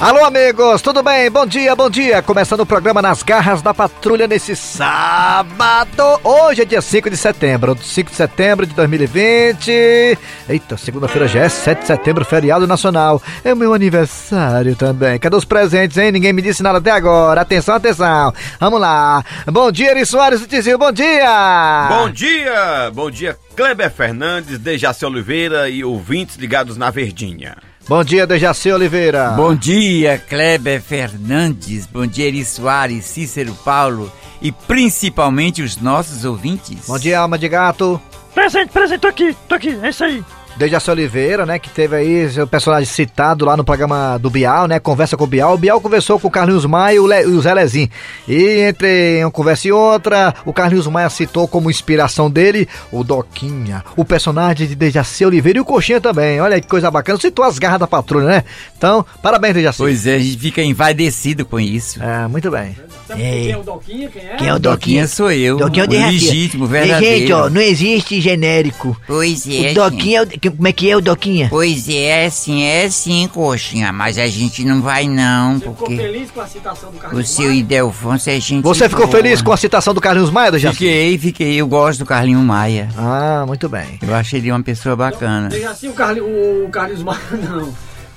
[0.00, 1.28] Alô, amigos, tudo bem?
[1.28, 2.22] Bom dia, bom dia.
[2.22, 6.20] Começando o programa Nas Garras da Patrulha nesse sábado.
[6.22, 10.16] Hoje é dia 5 de setembro, 5 de setembro de 2020.
[10.48, 13.20] Eita, segunda-feira já é 7 de setembro, feriado nacional.
[13.42, 15.18] É meu aniversário também.
[15.18, 16.12] Cadê os presentes, hein?
[16.12, 17.40] Ninguém me disse nada até agora.
[17.40, 18.32] Atenção, atenção.
[18.60, 19.24] Vamos lá.
[19.46, 21.88] Bom dia, Eri Soares e Tizil, bom dia.
[21.88, 27.67] Bom dia, bom dia, Kleber Fernandes, Dejaci Oliveira e ouvintes ligados na Verdinha.
[27.88, 29.30] Bom dia, Dejaci Oliveira.
[29.30, 31.86] Bom dia, Kleber Fernandes.
[31.86, 34.12] Bom dia, Eri Soares, Cícero Paulo
[34.42, 36.86] e principalmente os nossos ouvintes.
[36.86, 37.98] Bom dia, Alma de Gato.
[38.34, 40.22] Presente, presente, tô aqui, tô aqui, é isso aí.
[40.58, 44.78] Dejaci Oliveira, né, que teve aí seu personagem citado lá no programa do Bial, né,
[44.78, 45.54] conversa com o Bial.
[45.54, 47.88] O Bial conversou com o Carlinhos Maia e o, Le, e o Zé Lezin.
[48.26, 53.84] E entre uma conversa e outra, o Carlinhos Maia citou como inspiração dele o Doquinha,
[53.96, 56.40] o personagem de Dejaci Oliveira e o Coxinha também.
[56.40, 58.44] Olha que coisa bacana, citou as garras da patrulha, né?
[58.76, 59.78] Então, parabéns, Dejaci.
[59.78, 62.02] Pois é, a gente fica envaidecido com isso.
[62.02, 62.76] É, muito bem.
[63.14, 64.08] Quem é o Doquinha?
[64.08, 64.36] Quem é?
[64.36, 65.08] Quem é o Doquinha Doquinha?
[65.08, 67.18] sou eu, Doquinha é o legítimo, Ei, verdadeiro.
[67.18, 68.96] Gente, ó, não existe genérico.
[69.06, 70.47] Pois é, o Doquinha é o...
[70.50, 71.48] que- Como é que é o Doquinha?
[71.50, 76.30] Pois é, assim, é sim, coxinha, mas a gente não vai não, Ficou porque feliz
[76.30, 79.16] com a citação do o Carlos seu Idelfonso é gente Você ficou boa.
[79.16, 80.76] feliz com a citação do Carlinhos Maia, Dejaci?
[80.78, 82.88] Fiquei, fiquei, eu gosto do Carlinho Maia.
[82.96, 83.98] Ah, muito bem.
[84.02, 85.48] Eu achei ele uma pessoa bacana.
[85.48, 87.72] Diga assim, o, Carli, o Carlos Maia, não.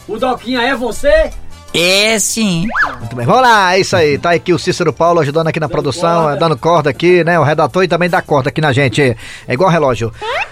[0.07, 1.29] O Doquinha é você?
[1.73, 2.67] É sim.
[2.99, 4.17] Muito bem, vamos lá, é isso aí.
[4.17, 6.35] Tá aqui o Cícero Paulo ajudando aqui na produção, corda.
[6.35, 7.39] é, dando corda aqui, né?
[7.39, 9.01] O redator e também dá corda aqui na gente.
[9.47, 10.11] É igual relógio.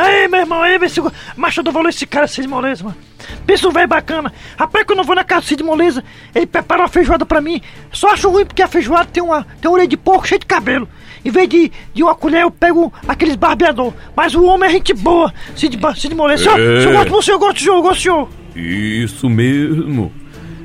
[0.00, 1.00] Aí, meu irmão, aí, vê se.
[1.36, 2.96] Macho valor esse cara, Cid Moleza, mano.
[3.46, 4.32] Pensa um velho bacana.
[4.58, 6.02] Rapaz, quando eu vou na casa do Cid Moleza,
[6.34, 7.60] ele prepara uma feijoada pra mim.
[7.92, 10.46] Só acho ruim porque a feijoada tem uma, tem uma orelha de porco cheia de
[10.46, 10.88] cabelo.
[11.24, 13.92] Em vez de, de uma colher, eu pego aqueles barbeador.
[14.16, 15.32] Mas o homem é gente boa.
[15.54, 16.44] Cid, Cid Moleza.
[16.44, 16.80] Senhor, É.
[16.80, 18.28] senhor, gosto do senhor, gosto do senhor, gosto do senhor.
[18.56, 20.12] Isso mesmo.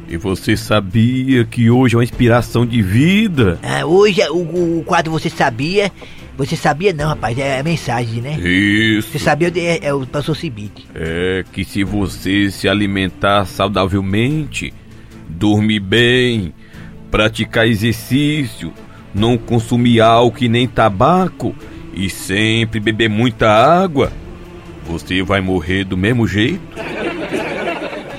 [0.08, 3.60] E você sabia que hoje é uma inspiração de vida?
[3.64, 5.92] Ah, hoje é o, o quadro Você Sabia...
[6.38, 8.36] Você sabia não, rapaz, é mensagem, né?
[8.36, 9.20] Você Isso.
[9.20, 10.86] sabia é, é o pastor Cibite.
[10.94, 14.74] É que se você se alimentar saudavelmente,
[15.30, 16.54] dormir bem,
[17.10, 18.74] praticar exercício,
[19.14, 21.56] não consumir álcool e nem tabaco
[21.94, 24.12] e sempre beber muita água,
[24.86, 26.62] você vai morrer do mesmo jeito.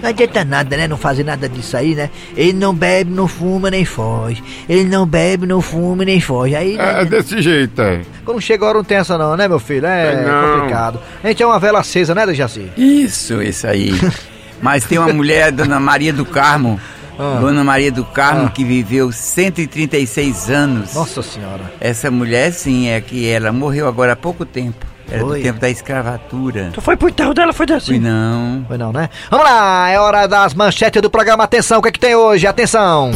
[0.02, 0.86] Não adianta nada, né?
[0.88, 2.10] Não fazer nada disso aí, né?
[2.36, 4.42] Ele não bebe, não fuma, nem foge.
[4.68, 6.54] Ele não bebe, não fuma, nem foge.
[6.54, 7.04] Aí, É né?
[7.04, 8.00] desse jeito, é.
[8.24, 9.86] Quando chega a hora não tem essa não, né, meu filho?
[9.86, 10.52] É Tem não.
[10.58, 11.00] complicado.
[11.22, 12.70] A gente é uma vela acesa, né, Dejaci?
[12.76, 13.92] Isso, isso aí.
[14.62, 16.80] Mas tem uma mulher, Dona Maria do Carmo,
[17.18, 17.38] Ah.
[17.40, 18.50] Dona Maria do Carmo, Ah.
[18.50, 20.94] que viveu 136 anos.
[20.94, 21.60] Nossa senhora.
[21.80, 24.84] Essa mulher, sim, é que ela morreu agora há pouco tempo.
[25.10, 25.38] Era Foi?
[25.38, 26.70] do tempo da escravatura.
[26.72, 27.98] Tu foi pro enterro dela, foi Fui assim.
[27.98, 28.64] não.
[28.66, 29.08] Foi não, né?
[29.30, 31.44] Vamos lá, é hora das manchetes do programa.
[31.44, 32.46] Atenção, o que é que tem hoje?
[32.46, 33.12] Atenção!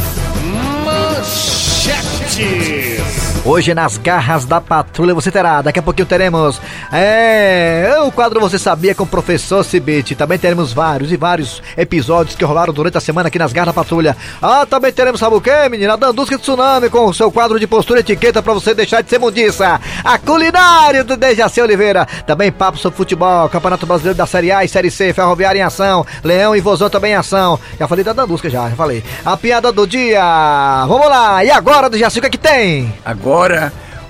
[3.43, 6.61] Hoje nas garras da patrulha você terá, daqui a pouquinho teremos
[6.93, 10.13] é, o quadro Você Sabia com o professor Cibite.
[10.13, 13.81] Também teremos vários e vários episódios que rolaram durante a semana aqui nas garras da
[13.81, 14.15] patrulha.
[14.39, 15.93] Ah, também teremos, sabe o que, menina?
[15.93, 19.01] A Dandusca de Tsunami com o seu quadro de postura e etiqueta pra você deixar
[19.01, 19.81] de ser mundiça.
[20.03, 22.05] A culinária do Dejaci Oliveira.
[22.27, 26.05] Também papo sobre futebol, Campeonato Brasileiro da Série A e Série C, Ferroviária em ação,
[26.23, 27.59] Leão e Vozão também em ação.
[27.79, 29.03] Já falei da Dandusca já, já falei.
[29.25, 30.85] A piada do dia.
[30.87, 31.43] Vamos lá.
[31.43, 32.93] E agora, Dejaci, o que é que tem?
[33.03, 33.30] Agora,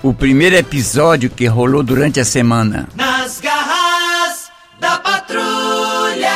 [0.02, 2.88] o primeiro episódio que rolou durante a semana.
[2.96, 4.50] Nas garras
[4.80, 6.32] da patrulha.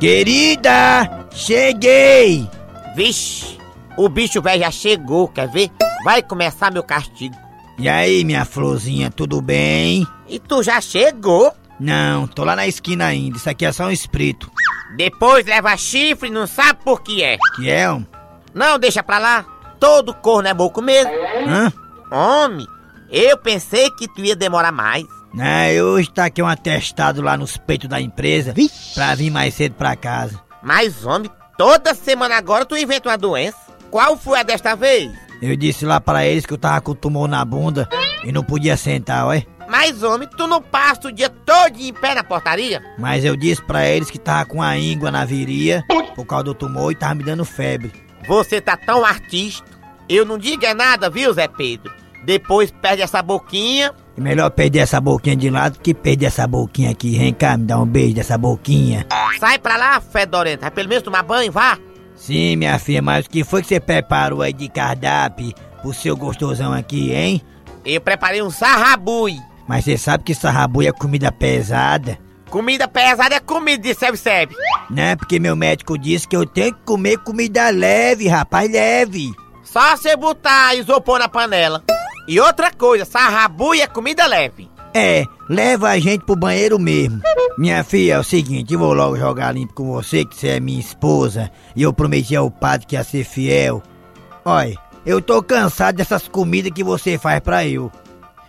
[0.00, 2.48] Querida, cheguei!
[2.96, 3.56] Vixe,
[3.96, 5.70] o bicho velho já chegou, quer ver?
[6.04, 7.36] Vai começar meu castigo.
[7.78, 10.06] E aí, minha florzinha, tudo bem?
[10.28, 11.52] E tu já chegou?
[11.78, 13.36] Não, tô lá na esquina ainda.
[13.36, 14.50] Isso aqui é só um espírito.
[14.96, 17.36] Depois leva chifre e não sabe por que é.
[17.56, 18.04] Que é um?
[18.52, 19.44] Não, deixa pra lá.
[19.84, 21.12] Todo corno é boco mesmo.
[21.46, 21.70] Hã?
[22.10, 22.66] Homem,
[23.10, 25.04] eu pensei que tu ia demorar mais.
[25.38, 28.54] É, hoje tá aqui um atestado lá nos peitos da empresa
[28.94, 30.40] pra vir mais cedo pra casa.
[30.62, 33.58] Mas, homem, toda semana agora tu inventa uma doença.
[33.90, 35.12] Qual foi a desta vez?
[35.42, 37.86] Eu disse lá para eles que eu tava com tumor na bunda
[38.24, 39.44] e não podia sentar, ué.
[39.68, 42.82] Mas, homem, tu não passa o dia todo em pé na portaria?
[42.98, 45.84] Mas eu disse pra eles que tava com a íngua na viria
[46.16, 47.92] por causa do tumor e tava me dando febre.
[48.26, 49.73] Você tá tão artista.
[50.08, 51.92] Eu não digo é nada, viu, Zé Pedro?
[52.24, 53.92] Depois perde essa boquinha.
[54.16, 57.18] É melhor perder essa boquinha de lado que perder essa boquinha aqui.
[57.18, 59.06] Vem cá, me dá um beijo dessa boquinha.
[59.38, 60.62] Sai pra lá, fedorenta.
[60.62, 61.78] Vai pelo menos tomar banho, vá.
[62.14, 65.52] Sim, minha filha, mas o que foi que você preparou aí de cardápio
[65.82, 67.42] pro seu gostosão aqui, hein?
[67.84, 69.36] Eu preparei um sarrabui.
[69.68, 72.18] Mas você sabe que sarrabui é comida pesada?
[72.48, 74.54] Comida pesada é comida de serve-serve.
[74.88, 75.16] Né?
[75.16, 79.32] Porque meu médico disse que eu tenho que comer comida leve, rapaz, leve.
[79.74, 81.82] Só você botar isopor na panela.
[82.28, 84.70] E outra coisa, sarrabui é comida leve.
[84.94, 87.20] É, leva a gente pro banheiro mesmo.
[87.58, 90.60] Minha filha, é o seguinte, eu vou logo jogar limpo com você, que você é
[90.60, 93.82] minha esposa, e eu prometi ao padre que ia ser fiel.
[94.44, 97.90] Olha, eu tô cansado dessas comidas que você faz pra eu.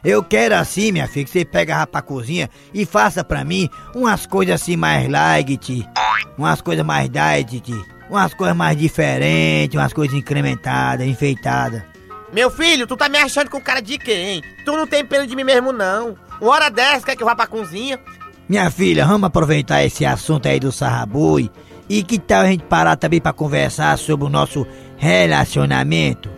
[0.04, 3.68] Eu quero assim, minha filha, que você pega a pra cozinha e faça pra mim
[3.95, 5.89] umas coisas assim mais light,
[6.38, 7.74] umas coisas mais diet,
[8.10, 11.84] umas coisas mais diferentes, umas coisas incrementadas, enfeitadas.
[12.31, 14.42] Meu filho, tu tá me achando com cara de quem?
[14.66, 16.16] Tu não tem pena de mim mesmo, não.
[16.42, 18.00] Uma hora dessa, quer que eu vá pra cozinha?
[18.48, 21.50] Minha filha, vamos aproveitar esse assunto aí do sarrabui
[21.90, 24.68] e que tal a gente parar também pra conversar sobre o nosso
[24.98, 26.30] relacionamento?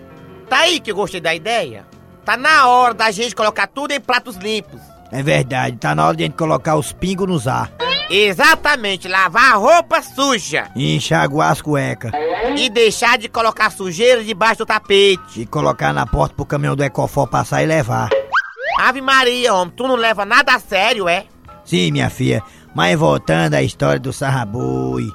[0.49, 1.85] Tá aí que eu gostei da ideia.
[2.23, 4.79] Tá na hora da gente colocar tudo em pratos limpos.
[5.11, 7.71] É verdade, tá na hora de a gente colocar os pingos nos ar
[8.09, 10.69] Exatamente, lavar a roupa suja.
[10.75, 12.11] e enxaguar as cuecas
[12.57, 15.41] E deixar de colocar sujeira debaixo do tapete.
[15.41, 18.09] e colocar na porta pro caminhão do Ecofó passar e levar.
[18.79, 21.25] Ave Maria, homem, tu não leva nada a sério, é?
[21.65, 22.41] Sim, minha filha,
[22.73, 25.11] mas voltando à história do sarrabui.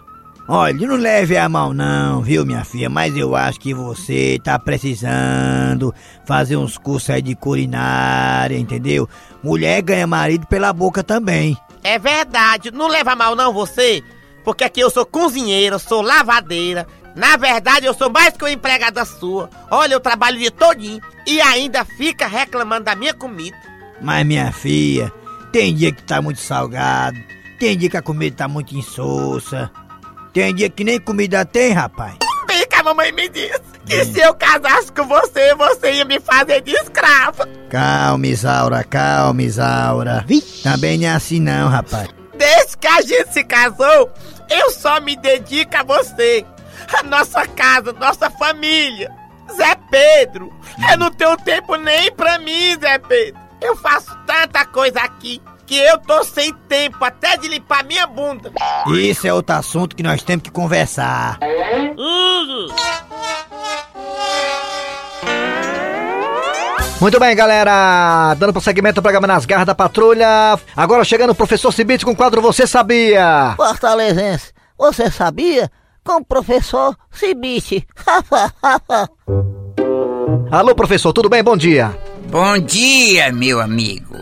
[0.49, 2.91] Olha, não leve a mão não, viu, minha filha?
[2.91, 5.95] Mas eu acho que você tá precisando
[6.27, 9.09] fazer uns cursos aí de culinária, entendeu?
[9.43, 11.57] Mulher ganha marido pela boca também.
[11.83, 14.03] É verdade, não leva mal não você,
[14.45, 16.87] porque aqui eu sou cozinheira, sou lavadeira.
[17.15, 19.51] Na verdade, eu sou mais que uma empregada sua.
[19.71, 23.57] Olha, eu trabalho dia todinho e ainda fica reclamando da minha comida.
[24.01, 25.13] Mas, minha filha,
[25.53, 27.19] tem dia que tá muito salgado,
[27.59, 29.71] tem dia que a comida tá muito insossa,
[30.33, 32.17] tem dia que nem comida tem, rapaz.
[32.47, 36.21] Bem que a mamãe me disse que se eu casasse com você, você ia me
[36.21, 37.47] fazer de escrava.
[37.69, 40.25] Calma, Isaura, calma, Isaura.
[40.63, 42.09] Também não é assim não, rapaz.
[42.37, 44.11] Desde que a gente se casou,
[44.51, 46.45] eu só me dedico a você.
[46.99, 49.11] A nossa casa, nossa família.
[49.57, 50.53] Zé Pedro,
[50.91, 53.41] eu não tenho tempo nem pra mim, Zé Pedro.
[53.61, 55.41] Eu faço tanta coisa aqui
[55.73, 58.53] que eu tô sem tempo até de limpar minha bunda.
[58.89, 61.39] Isso é outro assunto que nós temos que conversar.
[67.01, 68.35] Muito bem, galera.
[68.35, 70.59] Dando prosseguimento ao programa Nas Garras da Patrulha.
[70.77, 73.55] Agora chegando o professor Cibite com o quadro Você Sabia?
[73.57, 75.71] Fortalezense, você sabia?
[76.05, 77.87] Com o professor Cibite.
[80.53, 81.43] Alô, professor, tudo bem?
[81.43, 81.97] Bom dia.
[82.33, 84.17] Bom dia, meu amigo.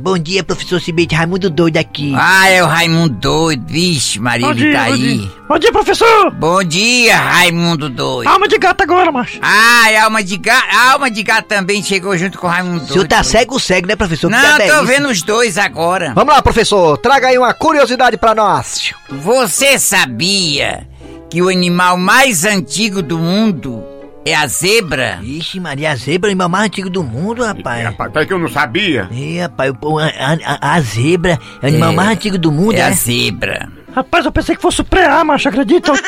[0.00, 1.16] bom dia, professor Cibite.
[1.16, 2.12] Raimundo doido aqui.
[2.16, 3.64] Ah, é o Raimundo doido.
[3.66, 5.18] Vixe, Maria, Bom ele dia, tá bom aí.
[5.18, 5.30] dia.
[5.48, 6.30] Bom dia, professor!
[6.30, 8.28] Bom dia, Raimundo doido.
[8.28, 9.40] Alma de gato agora, macho.
[9.42, 12.84] Ah, a alma de gato, a alma de gato também chegou junto com o Raimundo
[12.84, 13.08] O senhor doido.
[13.08, 14.30] tá cego, cego, né, professor?
[14.30, 14.84] Que Não, é tô isso?
[14.86, 16.12] vendo os dois agora.
[16.14, 16.96] Vamos lá, professor.
[16.98, 18.92] Traga aí uma curiosidade pra nós.
[19.10, 20.86] Você sabia
[21.28, 23.82] que o animal mais antigo do mundo
[24.26, 25.18] é a zebra?
[25.22, 27.84] Ixi, Maria, a zebra é o animal mais antigo do mundo, rapaz.
[27.84, 29.08] Rapaz, tá que eu não sabia.
[29.10, 31.94] Ih, rapaz, o- a, a- a zebra é o animal É.
[31.94, 32.94] mais antigo do mundo, É a né?
[32.96, 33.68] zebra.
[33.94, 35.92] Rapaz, eu pensei que fosse o preá, macho, acredita?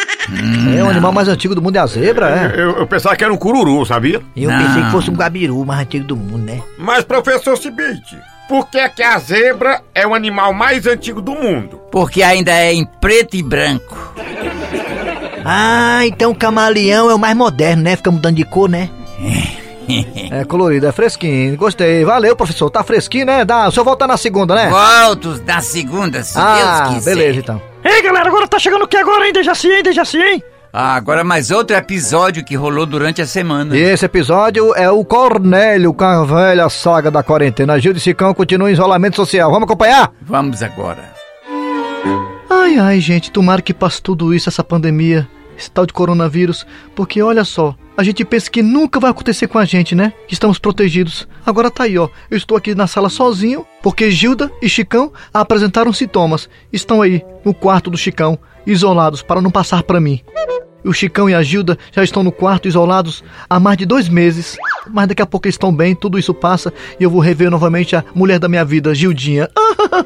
[0.78, 2.60] É o animal mais antigo do mundo é a zebra, é?
[2.60, 4.20] Eu, eu pensava que era um cururu, sabia?
[4.36, 4.58] Eu Não.
[4.66, 6.60] pensei que fosse um gabiru, o mais antigo do mundo, né?
[6.76, 11.80] Mas, professor Cibite, por que, que a zebra é o animal mais antigo do mundo?
[11.90, 14.12] Porque ainda é em preto e branco.
[15.44, 17.96] Ah, então o camaleão é o mais moderno, né?
[17.96, 18.88] Fica mudando de cor, né?
[20.30, 21.56] É colorido, é fresquinho.
[21.56, 22.04] Gostei.
[22.04, 22.68] Valeu, professor.
[22.68, 23.42] Tá fresquinho, né?
[23.42, 23.68] Dá.
[23.68, 24.68] O senhor volta na segunda, né?
[24.68, 27.14] Volto na segunda, se Ah, Deus quiser.
[27.14, 27.62] beleza então.
[27.82, 29.32] Ei, galera, agora tá chegando o que agora, hein?
[29.32, 29.82] Dejaci, hein?
[29.82, 30.42] Dejaci, hein?
[30.70, 33.74] Ah, agora mais outro episódio que rolou durante a semana.
[33.74, 37.80] E esse episódio é o Cornélio com a velha saga da quarentena.
[37.80, 39.50] Gil de Sicão continua em isolamento social.
[39.50, 40.12] Vamos acompanhar?
[40.20, 41.14] Vamos agora.
[42.68, 47.22] Ai, ai, gente, tomara que passe tudo isso, essa pandemia, esse tal de coronavírus, porque
[47.22, 50.12] olha só, a gente pensa que nunca vai acontecer com a gente, né?
[50.26, 51.26] Que estamos protegidos.
[51.46, 55.94] Agora tá aí, ó, eu estou aqui na sala sozinho, porque Gilda e Chicão apresentaram
[55.94, 56.46] sintomas.
[56.70, 60.20] Estão aí, no quarto do Chicão, isolados, para não passar para mim.
[60.84, 64.58] O Chicão e a Gilda já estão no quarto isolados há mais de dois meses.
[64.92, 67.96] Mas daqui a pouco eles estão bem, tudo isso passa e eu vou rever novamente
[67.96, 69.48] a mulher da minha vida, Gildinha.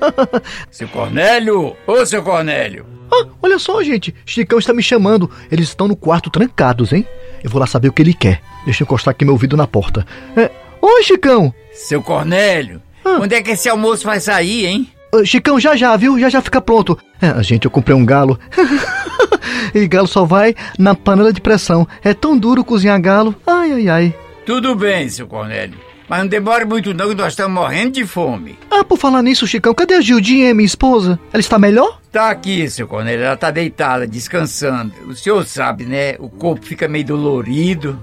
[0.70, 1.76] Seu Cornélio!
[1.86, 2.86] Ô, seu Cornélio!
[3.12, 4.14] Ah, olha só, gente.
[4.24, 5.30] Chicão está me chamando.
[5.50, 7.06] Eles estão no quarto trancados, hein?
[7.44, 8.40] Eu vou lá saber o que ele quer.
[8.64, 10.06] Deixa eu encostar aqui meu ouvido na porta.
[10.34, 10.50] É...
[10.80, 11.52] Oi, Chicão!
[11.72, 12.80] Seu Cornélio!
[13.04, 13.18] Ah.
[13.20, 14.88] Onde é que esse almoço vai sair, hein?
[15.14, 16.18] Ah, Chicão, já já, viu?
[16.18, 16.98] Já já fica pronto.
[17.20, 18.38] É, gente, eu comprei um galo.
[19.74, 21.86] e galo só vai na panela de pressão.
[22.02, 23.34] É tão duro cozinhar galo.
[23.46, 24.14] Ai, ai, ai.
[24.44, 25.78] Tudo bem, seu Cornélio.
[26.08, 28.58] Mas não demore muito não que nós estamos morrendo de fome.
[28.70, 31.18] Ah, por falar nisso, Chicão, cadê a Gildinha, minha esposa?
[31.32, 32.00] Ela está melhor?
[32.10, 33.24] Tá aqui, seu Cornélio.
[33.24, 34.92] Ela tá deitada, descansando.
[35.06, 36.16] O senhor sabe, né?
[36.18, 37.98] O corpo fica meio dolorido.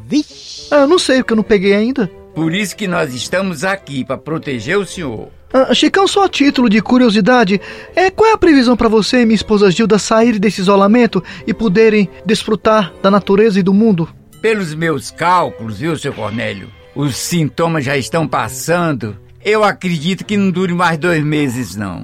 [0.72, 2.10] Ah, eu não sei, porque eu não peguei ainda.
[2.34, 5.28] Por isso que nós estamos aqui, para proteger o senhor.
[5.54, 7.60] Ah, Chicão, só a título de curiosidade,
[7.96, 11.54] é, qual é a previsão para você e minha esposa Gilda saírem desse isolamento e
[11.54, 14.08] poderem desfrutar da natureza e do mundo?
[14.42, 16.70] Pelos meus cálculos, viu, seu Cornélio?
[16.96, 19.18] Os sintomas já estão passando.
[19.44, 22.04] Eu acredito que não dure mais dois meses, não.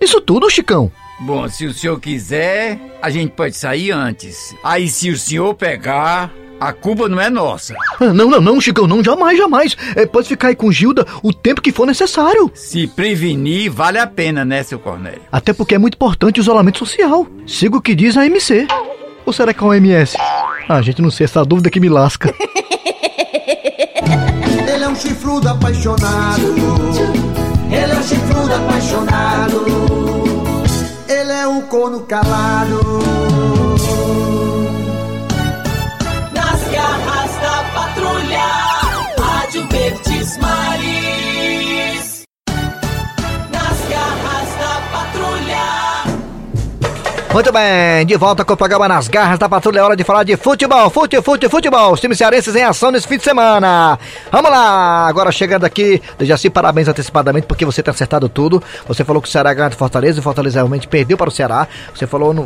[0.00, 0.90] Isso tudo, Chicão?
[1.20, 4.54] Bom, se o senhor quiser, a gente pode sair antes.
[4.64, 7.74] Aí, se o senhor pegar, a culpa não é nossa.
[8.00, 9.76] Ah, não, não, não, Chicão, não, jamais, jamais.
[9.94, 12.50] É, pode ficar aí com Gilda o tempo que for necessário.
[12.54, 15.20] Se prevenir, vale a pena, né, seu Cornélio?
[15.30, 17.26] Até porque é muito importante o isolamento social.
[17.46, 18.66] Siga o que diz a MC.
[19.26, 20.16] Ou será que é a OMS?
[20.72, 22.32] Ah, gente, não sei, essa dúvida que me lasca.
[24.72, 26.54] Ele é um chifrudo apaixonado.
[27.68, 29.64] Ele é um chifrudo apaixonado.
[31.08, 33.00] Ele é um corno calado.
[36.32, 38.46] Nas garras da patrulha,
[39.18, 41.29] Rádio Verdes Maris.
[47.32, 49.78] Muito bem, de volta com o programa Nas Garras da Patrulha.
[49.78, 51.92] É hora de falar de futebol, fute, fute, futebol.
[51.92, 53.96] Os times cearenses em ação nesse fim de semana.
[54.32, 56.02] Vamos lá, agora chegando aqui.
[56.18, 58.60] Jaci, parabéns antecipadamente porque você tem acertado tudo.
[58.88, 61.30] Você falou que o Ceará ganhou do Fortaleza e o Fortaleza realmente perdeu para o
[61.32, 61.68] Ceará.
[61.94, 62.42] Você falou no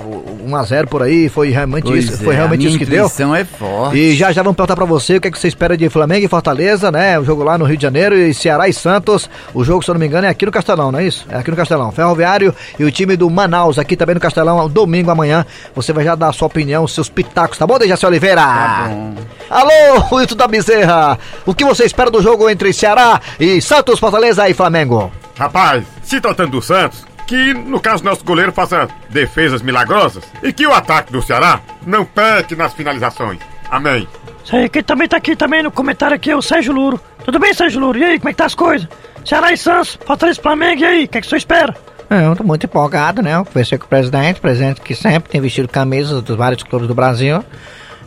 [0.46, 3.06] 1x0 por aí, foi realmente Pois isso, é, foi realmente a isso que deu.
[3.06, 3.96] intuição é forte.
[3.96, 6.26] E já já vamos perguntar pra você o que, é que você espera de Flamengo
[6.26, 7.18] e Fortaleza, né?
[7.18, 9.30] O jogo lá no Rio de Janeiro e Ceará e Santos.
[9.54, 11.24] O jogo, se eu não me engano, é aqui no Castelão, não é isso?
[11.30, 11.90] É aqui no Castelão.
[11.90, 15.46] Ferroviário e o time do Manaus aqui também no Castelão, domingo amanhã.
[15.74, 18.42] Você vai já dar a sua opinião, seus pitacos, tá bom, Dejaci Oliveira?
[18.42, 19.14] Tá bom.
[19.48, 21.18] Alô, Wilton da Bezerra.
[21.46, 25.10] O que você espera do jogo entre Ceará e Santos, Fortaleza e Flamengo?
[25.38, 30.66] Rapaz, se tratando do Santos, que no caso nosso goleiro faça defesas milagrosas e que
[30.66, 33.38] o ataque do Ceará não peque nas finalizações.
[33.70, 34.06] Amém.
[34.44, 37.00] Isso aí, quem também tá aqui também no comentário aqui é o Sérgio Luro.
[37.24, 37.98] Tudo bem, Sérgio Luro?
[37.98, 38.86] E aí, como é que tá as coisas?
[39.24, 41.74] Ceará e Santos, Fortaleza e Flamengo, e aí, o que é que o senhor espera?
[42.10, 43.34] É, Eu tô muito empolgado, né?
[43.34, 46.94] Eu conversei com o presidente, presidente que sempre tem vestido camisas dos vários clubes do
[46.94, 47.42] Brasil.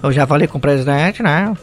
[0.01, 1.53] Eu já falei com o presidente, né?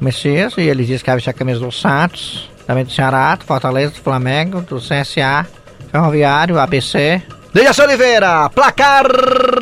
[0.00, 3.34] O Messias, e ele disse que vai vestir a camisa do Santos, também do Ceará,
[3.34, 5.46] do Fortaleza, do Flamengo, do CSA,
[5.90, 7.22] Ferroviário, ABC.
[7.52, 9.06] Dejaci Oliveira, placar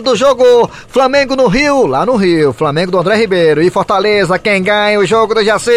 [0.02, 4.62] do jogo Flamengo no Rio, lá no Rio, Flamengo do André Ribeiro e Fortaleza, quem
[4.62, 5.70] ganha o jogo do Jaci?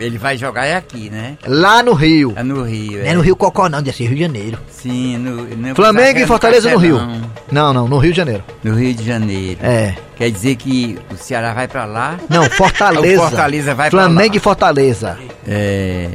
[0.00, 1.36] Ele vai jogar é aqui, né?
[1.46, 2.32] Lá no Rio.
[2.34, 2.98] É no Rio.
[2.98, 4.58] Não é no Rio Cocó, não, desse Rio de Janeiro.
[4.68, 7.00] Sim, no, no Flamengo é e Fortaleza no Rio.
[7.52, 8.42] Não, não, no Rio de Janeiro.
[8.64, 9.60] No Rio de Janeiro.
[9.62, 9.94] É.
[10.16, 12.18] Quer dizer que o Ceará vai pra lá?
[12.28, 13.22] Não, Fortaleza.
[13.22, 14.36] O Fortaleza vai pra Flamengo lá.
[14.36, 15.18] e Fortaleza.
[15.46, 16.08] É.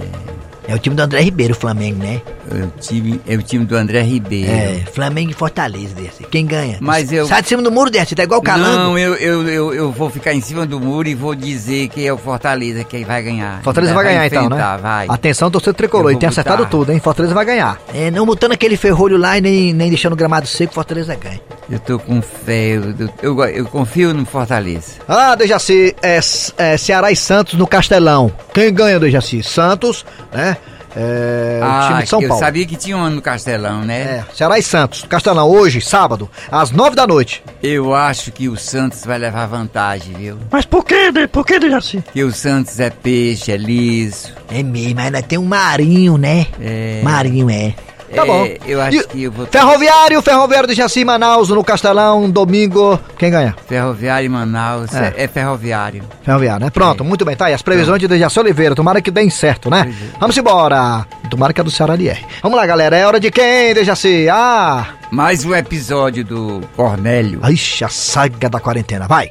[0.67, 2.21] É o time do André Ribeiro, o Flamengo, né?
[2.49, 4.49] É o time, é o time do André Ribeiro.
[4.51, 6.23] É, Flamengo e Fortaleza, desse.
[6.23, 6.77] Quem ganha?
[6.79, 8.75] Mas eu- Sai de cima do muro, desse, tá igual o Calango.
[8.77, 12.05] Não, eu, eu, eu, eu vou ficar em cima do muro e vou dizer que
[12.05, 13.61] é o Fortaleza que vai ganhar.
[13.61, 14.77] Fortaleza vai ganhar então, né?
[14.81, 15.07] Vai.
[15.09, 16.69] Atenção, torcedor tricolor, e vou tem acertado botar.
[16.69, 16.99] tudo, hein?
[16.99, 17.81] Fortaleza vai ganhar.
[17.93, 21.41] É, não botando aquele ferrolho lá e nem, nem deixando o gramado seco, Fortaleza ganha.
[21.69, 24.93] Eu tô com fé, eu, eu, eu- eu confio no Fortaleza.
[25.07, 26.19] Ah, Dejaci, é,
[26.57, 28.31] é Ceará e Santos no Castelão.
[28.53, 29.41] Quem ganha, Dejaci?
[29.43, 30.52] Santos, né?
[30.95, 32.43] É, o time de São Ah, eu Paulo.
[32.43, 34.01] sabia que tinha um ano no Castelão, né?
[34.01, 37.43] É, Ceará e Santos, Castelão, hoje, sábado, às nove da noite.
[37.61, 40.37] Eu acho que o Santos vai levar vantagem, viu?
[40.51, 42.01] Mas por que, de, por que, Dejaci?
[42.01, 44.31] Porque o Santos é peixe, é liso.
[44.51, 46.45] É mesmo, ainda tem um Marinho, né?
[46.61, 47.01] É.
[47.03, 47.73] Marinho, é.
[48.13, 48.47] Tá É, bom.
[48.65, 49.45] Eu acho E que eu vou.
[49.47, 52.99] Ferroviário, Ferroviário de Jaci, Manaus, no Castelão, domingo.
[53.17, 53.55] Quem ganha?
[53.67, 54.93] Ferroviário em Manaus.
[54.93, 55.13] É.
[55.17, 56.03] É, é ferroviário.
[56.23, 56.71] Ferroviário, né?
[56.71, 57.53] Pronto, muito bem, tá aí.
[57.53, 59.93] As previsões de Dejaci Oliveira, tomara que deem certo, né?
[60.19, 61.05] Vamos embora.
[61.29, 62.25] Tomara que a do Ceará erre.
[62.41, 64.27] Vamos lá, galera, é hora de quem, Dejaci?
[64.29, 64.87] Ah!
[65.11, 67.39] Mais um episódio do Cornélio.
[67.49, 69.29] Ixi, a saga da quarentena, vai!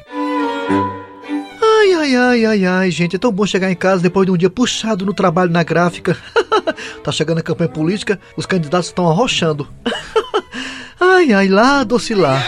[2.02, 4.50] Ai, ai, ai, ai, gente, é tão bom chegar em casa depois de um dia
[4.50, 6.18] puxado no trabalho na gráfica.
[7.04, 9.73] tá chegando a campanha política, os candidatos estão arrochando.
[10.99, 12.42] ai, ai, lá, doce lá.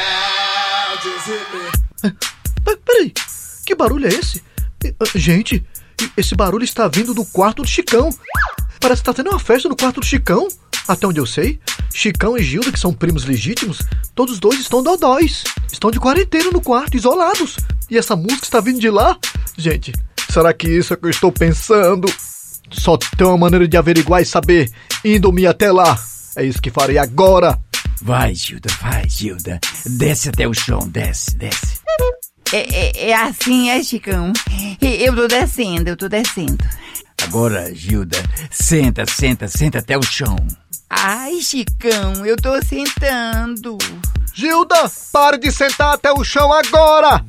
[2.03, 2.13] É,
[2.85, 3.13] Peraí,
[3.65, 4.43] que barulho é esse?
[4.99, 5.65] Ah, Gente,
[6.17, 8.11] esse barulho está vindo do quarto do Chicão.
[8.81, 10.49] Parece que tá tendo uma festa no quarto do Chicão.
[10.89, 11.61] Até onde eu sei,
[11.95, 13.79] Chicão e Gilda, que são primos legítimos,
[14.17, 15.45] todos dois estão dodóis.
[15.73, 17.57] Estão de quarentena no quarto, isolados.
[17.89, 19.17] E essa música está vindo de lá?
[19.57, 19.93] Gente,
[20.29, 22.13] será que isso é o que eu estou pensando?
[22.73, 24.73] Só tem uma maneira de averiguar e saber,
[25.05, 25.97] indo-me até lá.
[26.35, 27.57] É isso que farei agora.
[28.03, 29.61] Vai, Gilda, vai, Gilda.
[29.87, 31.79] Desce até o chão, desce, desce.
[32.53, 34.33] É, é, é assim, é, Chicão?
[34.81, 36.59] Eu tô descendo, eu tô descendo.
[37.23, 38.19] Agora, Gilda,
[38.51, 40.37] senta, senta, senta até o chão.
[40.89, 43.79] Ai, Chicão, eu tô sentando.
[44.33, 47.25] Gilda, pare de sentar até o chão agora!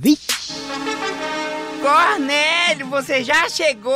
[1.82, 3.94] Cornélio, você já chegou?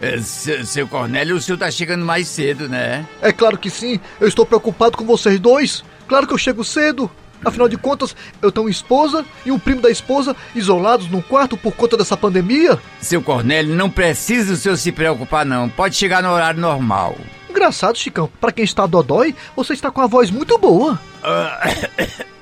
[0.00, 3.06] É, seu, seu Cornélio, o senhor tá chegando mais cedo, né?
[3.20, 5.84] É claro que sim, eu estou preocupado com vocês dois.
[6.08, 7.10] Claro que eu chego cedo.
[7.44, 11.56] Afinal de contas, eu tenho uma esposa e um primo da esposa isolados num quarto
[11.56, 12.78] por conta dessa pandemia.
[13.00, 15.68] Seu Cornélio, não precisa o senhor se preocupar, não.
[15.68, 17.16] Pode chegar no horário normal.
[17.50, 18.30] Engraçado, Chicão.
[18.40, 20.98] Pra quem está dodói, você está com a voz muito boa.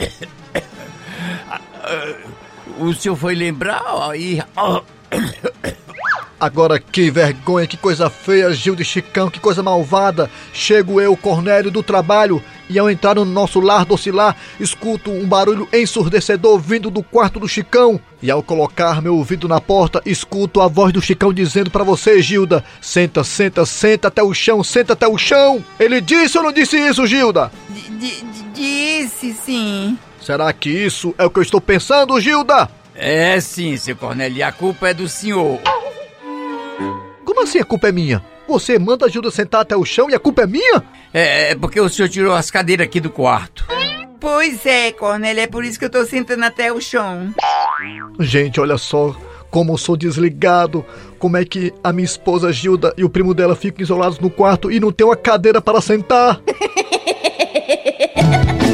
[2.79, 4.41] O senhor foi lembrar aí.
[6.41, 10.31] Agora que vergonha, que coisa feia, Gil de Chicão, que coisa malvada.
[10.53, 12.41] Chego eu, Cornélio, do trabalho,
[12.71, 17.49] e ao entrar no nosso lar docilar, escuto um barulho ensurdecedor vindo do quarto do
[17.49, 18.01] Chicão.
[18.23, 22.23] E ao colocar meu ouvido na porta, escuto a voz do Chicão dizendo para você,
[22.23, 25.65] Gilda: Senta, senta, senta até o chão, senta até o chão.
[25.81, 27.51] Ele disse ou não disse isso, Gilda?
[27.69, 29.99] D- d- disse sim.
[30.21, 32.69] Será que isso é o que eu estou pensando, Gilda?
[32.95, 35.59] É sim, seu Cornélio, e a culpa é do senhor.
[37.25, 38.25] Como assim a culpa é minha?
[38.49, 40.83] Você manda a Gilda sentar até o chão e a culpa é minha?
[41.13, 43.67] É, é porque o senhor tirou as cadeiras aqui do quarto.
[44.21, 47.33] Pois é, Cornélio, é por isso que eu tô sentando até o chão.
[48.19, 49.15] Gente, olha só
[49.51, 50.85] como eu sou desligado.
[51.19, 54.71] Como é que a minha esposa Gilda e o primo dela ficam isolados no quarto
[54.71, 56.41] e não tem uma cadeira para sentar?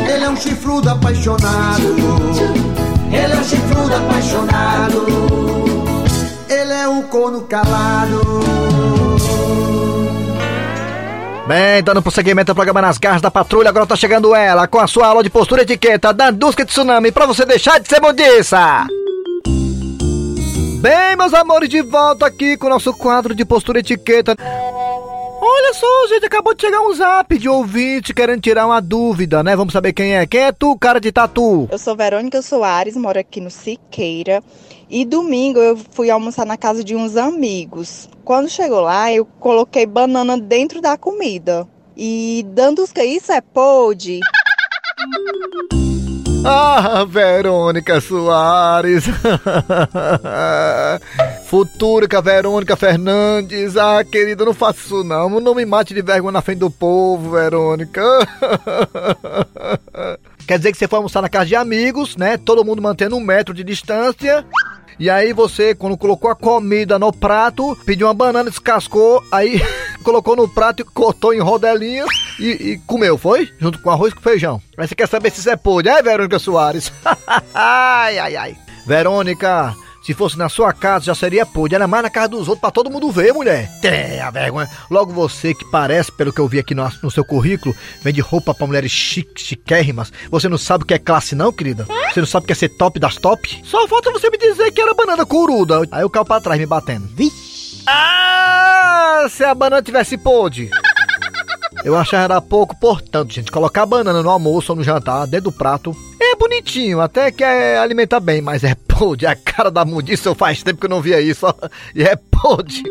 [0.08, 1.96] Ele é um chifrudo apaixonado.
[3.12, 5.63] Ele é um chifrudo apaixonado.
[6.54, 8.20] Ele é um corno calado.
[11.48, 14.86] Bem, dando prosseguimento ao programa Nas Garras da Patrulha, agora tá chegando ela com a
[14.86, 18.86] sua aula de postura e etiqueta da Duska Tsunami pra você deixar de ser mundiça.
[20.80, 24.36] Bem, meus amores, de volta aqui com o nosso quadro de postura e etiqueta.
[25.46, 29.54] Olha só, gente, acabou de chegar um zap de ouvinte querendo tirar uma dúvida, né?
[29.54, 30.26] Vamos saber quem é.
[30.26, 31.68] Quem é tu, cara de tatu?
[31.70, 34.42] Eu sou Verônica Soares, moro aqui no Siqueira.
[34.88, 38.08] E domingo eu fui almoçar na casa de uns amigos.
[38.24, 41.68] Quando chegou lá, eu coloquei banana dentro da comida.
[41.94, 44.20] E dando os que isso é pode.
[46.46, 49.06] Ah, Verônica Soares.
[51.54, 53.76] Futura Verônica Fernandes.
[53.76, 55.38] Ah, querida, não faça isso não.
[55.38, 58.02] Não me mate de vergonha na frente do povo, Verônica.
[60.48, 62.36] Quer dizer que você foi almoçar na casa de amigos, né?
[62.36, 64.44] Todo mundo mantendo um metro de distância.
[64.98, 69.62] E aí você, quando colocou a comida no prato, pediu uma banana, descascou, aí
[70.02, 72.08] colocou no prato e cortou em rodelinhas
[72.40, 73.48] e, e comeu, foi?
[73.60, 74.60] Junto com arroz e com feijão.
[74.76, 76.92] Aí você quer saber se isso é podre, é, Verônica Soares?
[77.54, 78.56] ai, ai, ai.
[78.84, 79.72] Verônica,
[80.04, 82.70] se fosse na sua casa já seria podre, era mais na casa dos outros pra
[82.70, 83.70] todo mundo ver, mulher.
[83.80, 84.68] Tem a vergonha.
[84.90, 88.54] Logo você que parece, pelo que eu vi aqui no, no seu currículo, vende roupa
[88.54, 90.12] pra mulheres chiques, chiquérrimas.
[90.30, 91.86] Você não sabe o que é classe não, querida?
[92.12, 93.62] Você não sabe o que é ser top das top?
[93.64, 95.80] Só falta você me dizer que era banana coruda.
[95.90, 97.08] Aí eu caio pra trás me batendo.
[97.08, 97.82] Vixe.
[97.86, 100.70] Ah, se a banana tivesse podre.
[101.84, 105.52] Eu achava era pouco, portanto, gente, colocar banana no almoço ou no jantar, dentro do
[105.52, 110.30] prato, é bonitinho, até que é alimentar bem, mas é podre, a cara da mudiça,
[110.30, 111.52] eu faz tempo que eu não via isso, ó,
[111.94, 112.82] e é podre.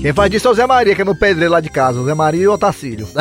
[0.00, 2.04] Quem faz isso é o Zé Maria, que é meu pedreiro lá de casa, o
[2.04, 3.08] Zé Maria e o Otacílio.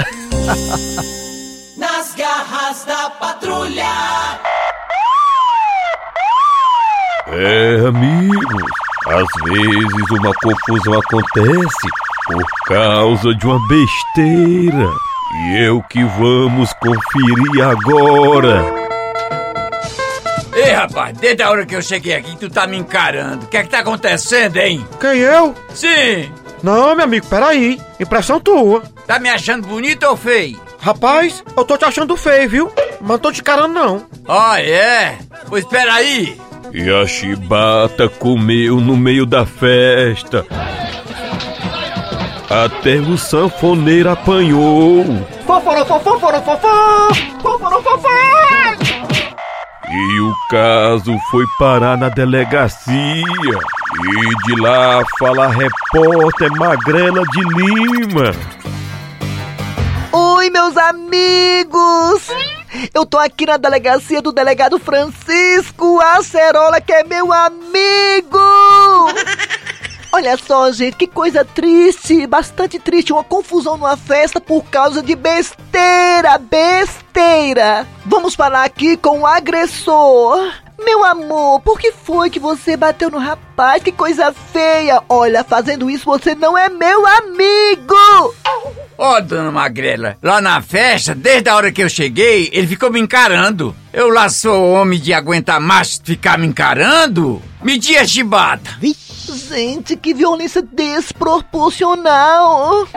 [1.78, 3.84] Nas garras da patrulha.
[7.28, 8.71] É, amigos,
[9.08, 11.88] às vezes uma confusão acontece
[12.25, 14.89] por causa de uma besteira.
[15.33, 18.63] E eu que vamos conferir agora.
[20.53, 23.45] Ei, rapaz, desde a hora que eu cheguei aqui, tu tá me encarando.
[23.45, 24.85] O que é que tá acontecendo, hein?
[24.99, 25.53] Quem eu?
[25.73, 26.31] Sim!
[26.63, 27.79] Não, meu amigo, peraí.
[27.99, 28.81] Impressão tua.
[29.05, 30.59] Tá me achando bonito ou feio?
[30.79, 32.71] Rapaz, eu tô te achando feio, viu?
[33.01, 34.05] Mas não tô te encarando, não.
[34.27, 35.17] Ah, é?
[35.49, 36.39] Pois peraí.
[36.73, 40.45] E a chibata comeu no meio da festa.
[42.49, 45.03] Até o sanfoneiro apanhou.
[49.89, 52.93] E o caso foi parar na delegacia.
[52.93, 58.31] E de lá fala a repórter Magrela de Lima.
[60.12, 62.29] Oi, meus amigos!
[62.93, 68.39] Eu tô aqui na delegacia do delegado Francisco Acerola, que é meu amigo!
[70.15, 75.13] Olha só, gente, que coisa triste, bastante triste, uma confusão numa festa por causa de
[75.13, 77.86] besteira, besteira.
[78.06, 80.54] Vamos falar aqui com o agressor.
[80.82, 83.84] Meu amor, por que foi que você bateu no rapaz?
[83.84, 85.04] Que coisa feia!
[85.10, 88.34] Olha, fazendo isso você não é meu amigo!
[88.97, 93.01] Ó, dona Magrela, lá na festa, desde a hora que eu cheguei, ele ficou me
[93.01, 93.75] encarando.
[93.91, 97.41] Eu lá sou homem de aguentar macho ficar me encarando?
[97.62, 98.78] Medi a chibata.
[99.36, 102.88] Gente, que violência desproporcional!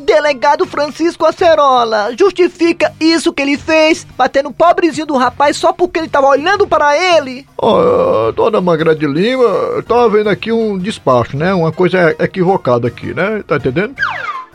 [0.00, 6.00] Delegado Francisco Acerola, justifica isso que ele fez, batendo o pobrezinho do rapaz só porque
[6.00, 7.46] ele tava olhando para ele?
[7.56, 11.54] Ó, dona Magra de Lima, eu tava vendo aqui um despacho, né?
[11.54, 13.44] Uma coisa equivocada aqui, né?
[13.46, 13.94] Tá entendendo?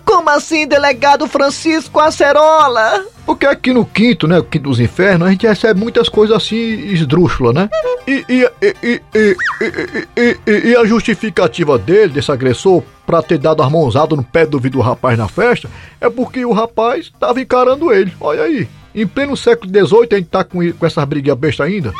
[0.05, 3.05] Como assim, delegado Francisco Acerola?
[3.25, 4.39] Porque aqui no quinto, né?
[4.39, 7.69] O quinto dos infernos, a gente recebe muitas coisas assim esdrúxulas, né?
[8.07, 9.01] E, e, e,
[10.17, 14.59] e, e, a justificativa dele, desse agressor, pra ter dado as mãozadas no pé do
[14.59, 18.13] vidro do rapaz na festa, é porque o rapaz tava encarando ele.
[18.19, 18.67] Olha aí.
[18.93, 21.93] Em pleno século XVIII, a gente tá com, com essas briguinhas bestas ainda.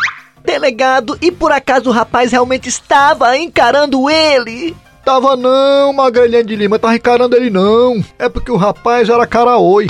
[0.43, 4.75] Delegado, e por acaso o rapaz realmente estava encarando ele?
[5.03, 8.03] Tava não, Magrelhinha de Lima, tava encarando ele não.
[8.19, 9.87] É porque o rapaz era caraoi.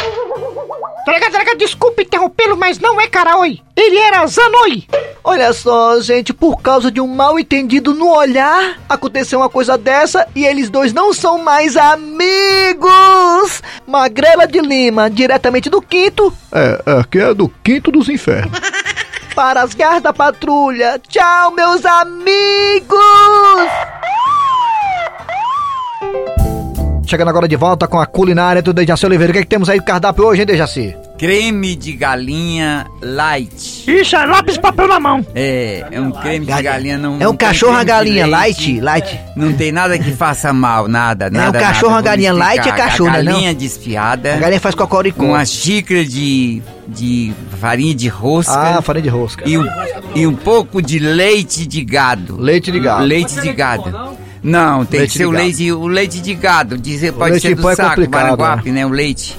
[1.06, 3.60] Delegado, delegado, desculpe interrompê-lo, mas não é caraoi.
[3.76, 4.86] Ele era zanoi.
[5.24, 10.28] Olha só, gente, por causa de um mal entendido no olhar, aconteceu uma coisa dessa
[10.36, 12.92] e eles dois não são mais amigos.
[13.86, 16.34] Magrela de Lima, diretamente do quinto.
[16.52, 18.60] É, é, que é do quinto dos infernos.
[19.36, 21.00] Para as garras da patrulha.
[21.08, 22.98] Tchau, meus amigos!
[27.12, 29.32] Chegando agora de volta com a culinária do Dejaci Oliveira.
[29.32, 30.96] O que, é que temos aí no cardápio hoje, hein, Dejaci?
[31.18, 33.84] Creme de galinha light.
[33.86, 35.26] Isso, é lápis papel na mão.
[35.36, 37.16] É, é um creme de galinha não.
[37.16, 39.20] É um não cachorro a de galinha, light, light.
[39.36, 41.58] Não tem nada que faça mal, nada, nada.
[41.58, 42.08] um cachorro, nada.
[42.08, 43.34] a galinha light é cachorro, A né, não?
[43.34, 44.36] galinha desfiada.
[44.36, 45.22] A galinha faz cocoricó.
[45.22, 48.78] Com uma xícara de, de farinha de rosca.
[48.78, 49.44] Ah, farinha de rosca.
[49.46, 49.66] E um,
[50.16, 52.38] e um pouco de leite de gado.
[52.40, 53.04] Leite de gado.
[53.04, 54.18] Leite de gado.
[54.44, 56.78] Não, tem Leite que ser o leite, o leite de gado.
[56.78, 58.86] Dizer, pode leite ser do é saco, complicado, Maranguape, né?
[58.86, 59.38] O leite.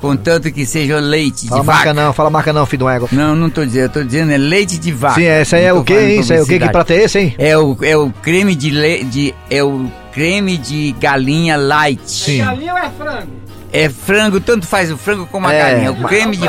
[0.00, 1.94] Contanto que seja leite Fala de marca vaca.
[1.94, 3.08] não, fala marca não, filho do ego.
[3.10, 5.16] Não, não tô dizendo, eu tô dizendo é leite de vaca.
[5.16, 6.20] Sim, essa aí é o quê, hein?
[6.20, 6.52] Isso aí é o quê?
[6.58, 6.72] Que publicidade.
[6.72, 7.34] prato é esse, hein?
[7.36, 12.00] É o, é o creme de, le, de é o creme de galinha light.
[12.08, 12.38] Sim.
[12.38, 13.32] Galinha ou é frango?
[13.72, 15.58] É frango, tanto faz o frango como a É.
[15.72, 15.90] galinha.
[15.92, 16.48] O creme de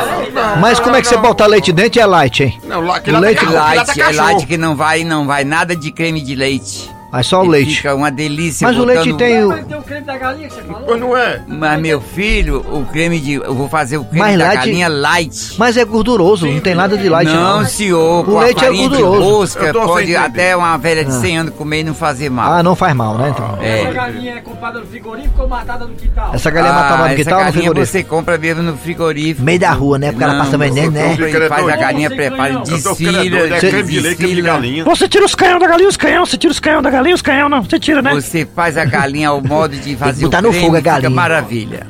[0.61, 2.59] Mas como é que você bota leite dentro e é light, hein?
[2.67, 5.75] Não, lá, que leite lá light, tá é light que não vai, não vai nada
[5.75, 6.87] de creme de leite.
[7.11, 7.75] Mas só o E leite.
[7.77, 8.67] Fica uma delícia.
[8.67, 9.49] Mas o leite tem o...
[9.49, 10.81] Mas tem o creme da galinha que você falou?
[10.85, 11.41] Pois não é.
[11.47, 13.33] Mas meu filho, o creme de.
[13.33, 15.55] Eu vou fazer o creme Mas da light- galinha light.
[15.57, 17.65] Mas é gorduroso, não tem nada de light não, não.
[17.65, 19.21] senhor, O com leite a é gorduroso.
[19.21, 22.29] rosca Eu tô sem pode até uma velha de 100 anos comer e não fazer
[22.29, 22.51] mal.
[22.53, 23.57] Ah, não faz mal, né, então?
[23.61, 23.91] É.
[23.91, 26.31] galinha é comprada no frigorífico ou matada no quintal?
[26.33, 27.91] Essa galinha matada no essa quintal ou no galinha frigorífico?
[27.91, 29.41] você compra mesmo no frigorífico.
[29.43, 30.11] Meio da rua, né?
[30.11, 31.15] Porque ela Não, passa veneno, né?
[31.49, 34.41] faz a galinha, prepara, desfila, doido, é creme de leite, creme de desfila.
[34.53, 34.83] galinha.
[34.85, 37.21] Você tira os canhão da galinha, os canhão, você tira os canhão da galinha, os
[37.21, 37.63] canhão não.
[37.63, 38.13] Você tira, né?
[38.13, 40.91] Você faz a galinha ao modo de fazer botar o no creme, fogo a fica
[40.91, 41.09] galinha.
[41.09, 41.87] maravilha.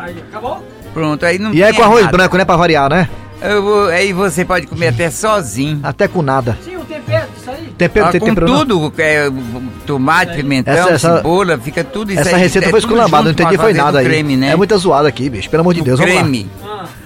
[0.00, 0.66] Aí, acabou?
[0.94, 2.16] Pronto, aí não E aí tem com arroz nada.
[2.16, 2.44] branco, né?
[2.44, 3.08] Pra variar, né?
[3.42, 5.78] Eu vou- aí você pode comer até sozinho.
[5.82, 6.56] Até com nada.
[6.64, 7.66] Sim, o tempero disso aí?
[7.76, 8.58] Tempero, Ah, tem com tempero não?
[8.60, 9.30] tudo, é,
[9.86, 12.42] tomate, pimentão, Essa- essa- cebola, fica tudo isso Essa aí.
[12.42, 14.06] receita é foi esculambada, não entendi foi fazer nada aí.
[14.06, 14.52] creme, né?
[14.52, 15.50] É muita zoada aqui, bicho.
[15.50, 16.22] Pelo amor de O Deus, vamos lá.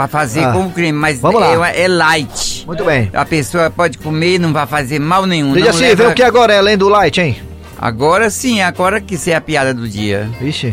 [0.00, 0.52] Pra fazer Ah.
[0.52, 1.70] como creme, mas Vamos lá.
[1.70, 2.64] é, é light.
[2.66, 3.10] Muito bem.
[3.12, 5.52] A pessoa pode comer e não vai fazer mal nenhum.
[5.52, 7.36] Veja não assim, leva- vê o que agora é além do light, hein?
[7.78, 10.30] Agora sim, agora que isso é a piada do dia.
[10.40, 10.72] Vixe.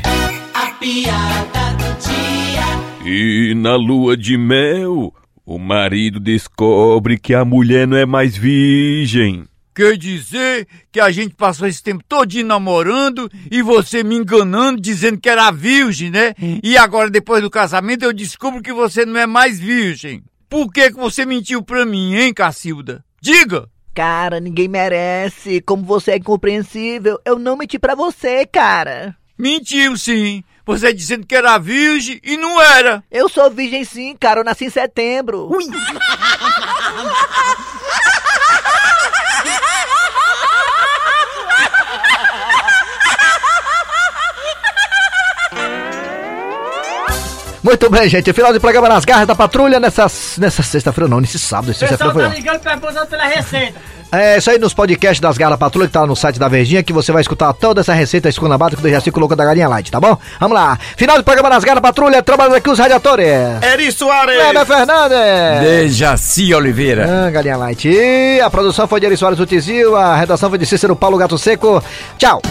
[0.53, 2.63] A piada do dia.
[3.05, 5.13] E na lua de mel,
[5.45, 9.43] o marido descobre que a mulher não é mais virgem.
[9.77, 15.19] Quer dizer que a gente passou esse tempo todinho namorando e você me enganando, dizendo
[15.19, 16.33] que era virgem, né?
[16.63, 20.23] E agora, depois do casamento, eu descubro que você não é mais virgem.
[20.49, 23.05] Por que, que você mentiu pra mim, hein, Cacilda?
[23.21, 23.69] Diga!
[23.93, 25.61] Cara, ninguém merece.
[25.61, 27.19] Como você é incompreensível.
[27.23, 29.15] Eu não menti pra você, cara.
[29.37, 30.43] Mentiu sim.
[30.65, 33.03] Você dizendo que era virgem e não era.
[33.11, 34.39] Eu sou virgem sim, cara.
[34.39, 35.47] Eu nasci em setembro.
[35.51, 35.65] Ui.
[47.67, 48.31] Muito bem, gente.
[48.31, 51.73] Final de programa nas garras da patrulha nessa, nessa sexta-feira, não, nesse sábado.
[51.73, 53.77] Sexta-feira pessoal tá ligando perguntando pela receita.
[54.09, 56.93] É isso aí nos podcasts das Garra Patrulha que tá no site da Verdinha que
[56.93, 59.99] você vai escutar toda essa receita esculambada que o Dejaci colocou da galinha light, tá
[59.99, 60.17] bom?
[60.39, 60.79] Vamos lá.
[60.95, 63.27] Final do programa das Garra Patrulha, trabalhando aqui os radiadores.
[63.61, 64.41] Eri Soares.
[64.41, 65.59] Kleber Fernandes.
[65.61, 67.27] Dejaci Oliveira.
[67.27, 67.85] Ah, galinha light.
[67.85, 71.17] E a produção foi de Eri Soares do Tizil, a redação foi de Cícero Paulo
[71.17, 71.83] Gato Seco.
[72.17, 72.41] Tchau.